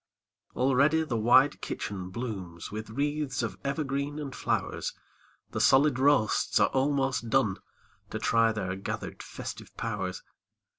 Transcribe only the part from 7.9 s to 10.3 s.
To try their gathered festive powers.